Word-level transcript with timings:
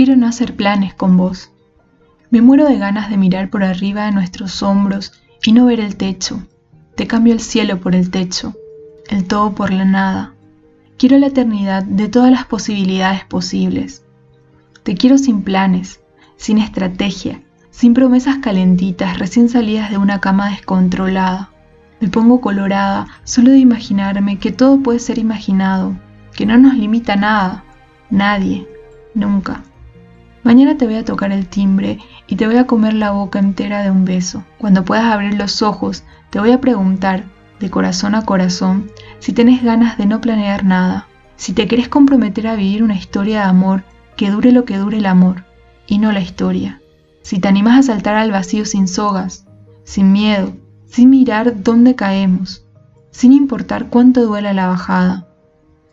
Quiero 0.00 0.16
no 0.16 0.26
hacer 0.26 0.56
planes 0.56 0.94
con 0.94 1.18
vos. 1.18 1.50
Me 2.30 2.40
muero 2.40 2.64
de 2.64 2.78
ganas 2.78 3.10
de 3.10 3.18
mirar 3.18 3.50
por 3.50 3.62
arriba 3.62 4.06
de 4.06 4.12
nuestros 4.12 4.62
hombros 4.62 5.12
y 5.44 5.52
no 5.52 5.66
ver 5.66 5.78
el 5.78 5.96
techo. 5.96 6.42
Te 6.94 7.06
cambio 7.06 7.34
el 7.34 7.40
cielo 7.40 7.80
por 7.80 7.94
el 7.94 8.10
techo, 8.10 8.54
el 9.10 9.26
todo 9.26 9.54
por 9.54 9.70
la 9.74 9.84
nada. 9.84 10.32
Quiero 10.96 11.18
la 11.18 11.26
eternidad 11.26 11.82
de 11.82 12.08
todas 12.08 12.30
las 12.30 12.46
posibilidades 12.46 13.26
posibles. 13.26 14.02
Te 14.84 14.94
quiero 14.94 15.18
sin 15.18 15.42
planes, 15.42 16.00
sin 16.38 16.56
estrategia, 16.56 17.42
sin 17.70 17.92
promesas 17.92 18.38
calentitas 18.38 19.18
recién 19.18 19.50
salidas 19.50 19.90
de 19.90 19.98
una 19.98 20.18
cama 20.18 20.48
descontrolada. 20.48 21.50
Me 22.00 22.08
pongo 22.08 22.40
colorada 22.40 23.06
solo 23.24 23.50
de 23.50 23.58
imaginarme 23.58 24.38
que 24.38 24.50
todo 24.50 24.82
puede 24.82 24.98
ser 24.98 25.18
imaginado, 25.18 25.94
que 26.34 26.46
no 26.46 26.56
nos 26.56 26.72
limita 26.72 27.16
nada, 27.16 27.64
nadie, 28.08 28.66
nunca. 29.14 29.62
Mañana 30.42 30.76
te 30.76 30.86
voy 30.86 30.94
a 30.94 31.04
tocar 31.04 31.32
el 31.32 31.46
timbre 31.48 31.98
y 32.26 32.36
te 32.36 32.46
voy 32.46 32.56
a 32.56 32.66
comer 32.66 32.94
la 32.94 33.10
boca 33.10 33.38
entera 33.38 33.82
de 33.82 33.90
un 33.90 34.04
beso. 34.04 34.44
Cuando 34.58 34.84
puedas 34.84 35.04
abrir 35.04 35.34
los 35.34 35.60
ojos, 35.60 36.04
te 36.30 36.40
voy 36.40 36.52
a 36.52 36.60
preguntar, 36.60 37.24
de 37.60 37.70
corazón 37.70 38.14
a 38.14 38.24
corazón, 38.24 38.90
si 39.18 39.32
tenés 39.32 39.62
ganas 39.62 39.98
de 39.98 40.06
no 40.06 40.20
planear 40.20 40.64
nada, 40.64 41.08
si 41.36 41.52
te 41.52 41.68
querés 41.68 41.88
comprometer 41.88 42.46
a 42.46 42.56
vivir 42.56 42.82
una 42.82 42.96
historia 42.96 43.40
de 43.40 43.48
amor 43.48 43.84
que 44.16 44.30
dure 44.30 44.50
lo 44.50 44.64
que 44.64 44.78
dure 44.78 44.96
el 44.96 45.06
amor, 45.06 45.44
y 45.86 45.98
no 45.98 46.10
la 46.12 46.20
historia. 46.20 46.80
Si 47.22 47.38
te 47.38 47.48
animas 47.48 47.78
a 47.78 47.82
saltar 47.82 48.14
al 48.14 48.30
vacío 48.30 48.64
sin 48.64 48.88
sogas, 48.88 49.46
sin 49.84 50.10
miedo, 50.12 50.54
sin 50.86 51.10
mirar 51.10 51.62
dónde 51.62 51.94
caemos, 51.94 52.64
sin 53.10 53.32
importar 53.32 53.88
cuánto 53.88 54.24
duela 54.24 54.54
la 54.54 54.68
bajada. 54.68 55.26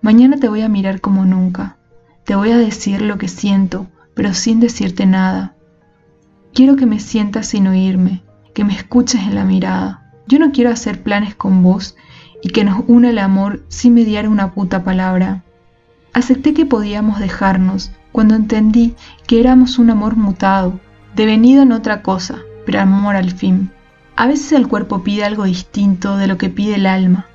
Mañana 0.00 0.36
te 0.38 0.48
voy 0.48 0.62
a 0.62 0.68
mirar 0.68 1.00
como 1.00 1.24
nunca, 1.24 1.76
te 2.24 2.34
voy 2.34 2.50
a 2.50 2.58
decir 2.58 3.02
lo 3.02 3.18
que 3.18 3.28
siento, 3.28 3.86
pero 4.14 4.34
sin 4.34 4.60
decirte 4.60 5.06
nada. 5.06 5.54
Quiero 6.54 6.76
que 6.76 6.86
me 6.86 7.00
sientas 7.00 7.48
sin 7.48 7.66
oírme, 7.66 8.22
que 8.54 8.64
me 8.64 8.74
escuches 8.74 9.22
en 9.22 9.34
la 9.34 9.44
mirada. 9.44 10.12
Yo 10.26 10.38
no 10.38 10.52
quiero 10.52 10.70
hacer 10.70 11.02
planes 11.02 11.34
con 11.34 11.62
vos 11.62 11.96
y 12.42 12.50
que 12.50 12.64
nos 12.64 12.84
una 12.88 13.10
el 13.10 13.18
amor 13.18 13.64
sin 13.68 13.94
mediar 13.94 14.28
una 14.28 14.52
puta 14.52 14.84
palabra. 14.84 15.44
Acepté 16.12 16.52
que 16.52 16.66
podíamos 16.66 17.18
dejarnos 17.18 17.92
cuando 18.12 18.34
entendí 18.34 18.94
que 19.26 19.40
éramos 19.40 19.78
un 19.78 19.90
amor 19.90 20.16
mutado, 20.16 20.78
devenido 21.16 21.62
en 21.62 21.72
otra 21.72 22.02
cosa, 22.02 22.40
pero 22.66 22.80
amor 22.80 23.16
al 23.16 23.30
fin. 23.30 23.70
A 24.16 24.26
veces 24.26 24.52
el 24.52 24.68
cuerpo 24.68 25.02
pide 25.02 25.24
algo 25.24 25.44
distinto 25.44 26.18
de 26.18 26.26
lo 26.26 26.36
que 26.36 26.50
pide 26.50 26.74
el 26.74 26.86
alma, 26.86 27.26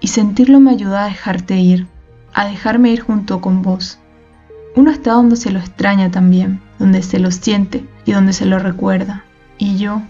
y 0.00 0.08
sentirlo 0.08 0.58
me 0.58 0.72
ayuda 0.72 1.04
a 1.04 1.08
dejarte 1.08 1.58
ir, 1.58 1.86
a 2.32 2.46
dejarme 2.46 2.90
ir 2.90 3.00
junto 3.00 3.40
con 3.40 3.62
vos. 3.62 4.00
Uno 4.76 4.90
está 4.90 5.12
donde 5.12 5.36
se 5.36 5.50
lo 5.50 5.60
extraña 5.60 6.10
también, 6.10 6.60
donde 6.78 7.02
se 7.02 7.18
lo 7.18 7.30
siente 7.30 7.86
y 8.04 8.12
donde 8.12 8.32
se 8.32 8.46
lo 8.46 8.58
recuerda. 8.58 9.24
Y 9.56 9.76
yo, 9.78 10.02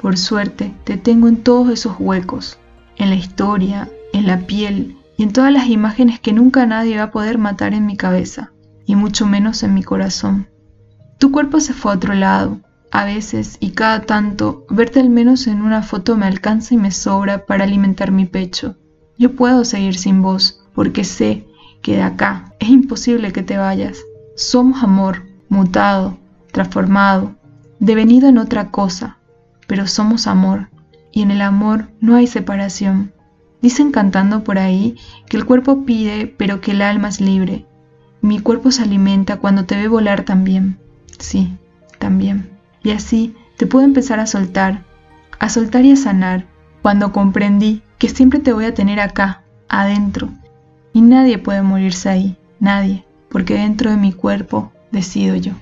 por 0.00 0.16
suerte, 0.16 0.72
te 0.84 0.96
tengo 0.96 1.28
en 1.28 1.38
todos 1.38 1.70
esos 1.70 1.96
huecos, 1.98 2.58
en 2.96 3.10
la 3.10 3.16
historia, 3.16 3.88
en 4.12 4.26
la 4.26 4.38
piel 4.38 4.96
y 5.16 5.24
en 5.24 5.32
todas 5.32 5.52
las 5.52 5.66
imágenes 5.66 6.20
que 6.20 6.32
nunca 6.32 6.66
nadie 6.66 6.98
va 6.98 7.04
a 7.04 7.10
poder 7.10 7.38
matar 7.38 7.74
en 7.74 7.86
mi 7.86 7.96
cabeza, 7.96 8.52
y 8.86 8.94
mucho 8.94 9.26
menos 9.26 9.62
en 9.62 9.74
mi 9.74 9.82
corazón. 9.82 10.48
Tu 11.18 11.32
cuerpo 11.32 11.58
se 11.60 11.72
fue 11.72 11.92
a 11.92 11.96
otro 11.96 12.14
lado. 12.14 12.60
A 12.90 13.04
veces 13.04 13.56
y 13.58 13.70
cada 13.70 14.02
tanto, 14.02 14.66
verte 14.70 15.00
al 15.00 15.10
menos 15.10 15.48
en 15.48 15.62
una 15.62 15.82
foto 15.82 16.16
me 16.16 16.26
alcanza 16.26 16.74
y 16.74 16.76
me 16.76 16.92
sobra 16.92 17.44
para 17.44 17.64
alimentar 17.64 18.12
mi 18.12 18.24
pecho. 18.24 18.76
Yo 19.18 19.34
puedo 19.34 19.64
seguir 19.64 19.96
sin 19.96 20.22
vos, 20.22 20.62
porque 20.74 21.02
sé 21.02 21.44
que 21.82 21.96
de 21.96 22.02
acá 22.02 22.53
es 22.64 22.70
imposible 22.70 23.32
que 23.32 23.42
te 23.42 23.58
vayas. 23.58 23.98
Somos 24.36 24.82
amor, 24.82 25.26
mutado, 25.48 26.18
transformado, 26.50 27.34
devenido 27.78 28.28
en 28.28 28.38
otra 28.38 28.70
cosa, 28.70 29.18
pero 29.66 29.86
somos 29.86 30.26
amor, 30.26 30.70
y 31.12 31.22
en 31.22 31.30
el 31.30 31.42
amor 31.42 31.88
no 32.00 32.16
hay 32.16 32.26
separación. 32.26 33.12
Dicen 33.60 33.92
cantando 33.92 34.44
por 34.44 34.58
ahí 34.58 34.96
que 35.26 35.36
el 35.36 35.44
cuerpo 35.44 35.84
pide, 35.84 36.26
pero 36.26 36.60
que 36.60 36.72
el 36.72 36.82
alma 36.82 37.08
es 37.08 37.20
libre. 37.20 37.66
Mi 38.22 38.40
cuerpo 38.40 38.70
se 38.70 38.82
alimenta 38.82 39.36
cuando 39.36 39.66
te 39.66 39.76
ve 39.76 39.86
volar 39.86 40.24
también. 40.24 40.78
Sí, 41.18 41.52
también. 41.98 42.50
Y 42.82 42.90
así 42.92 43.36
te 43.58 43.66
puedo 43.66 43.84
empezar 43.84 44.20
a 44.20 44.26
soltar, 44.26 44.84
a 45.38 45.50
soltar 45.50 45.84
y 45.84 45.92
a 45.92 45.96
sanar, 45.96 46.46
cuando 46.80 47.12
comprendí 47.12 47.82
que 47.98 48.08
siempre 48.08 48.40
te 48.40 48.52
voy 48.52 48.64
a 48.64 48.74
tener 48.74 49.00
acá, 49.00 49.42
adentro, 49.68 50.30
y 50.94 51.02
nadie 51.02 51.38
puede 51.38 51.62
morirse 51.62 52.08
ahí, 52.08 52.36
nadie, 52.64 53.04
porque 53.28 53.54
dentro 53.54 53.90
de 53.90 53.96
mi 53.96 54.12
cuerpo 54.12 54.72
decido 54.90 55.36
yo. 55.36 55.52